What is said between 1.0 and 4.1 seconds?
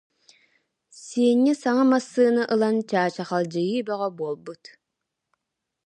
«Сиэнньэ саҥа массыына ылан чаачахалдьыйыы бөҕө